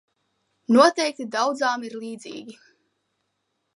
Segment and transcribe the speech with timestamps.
[0.77, 2.59] Noteikti daudzām ir līdzīgi.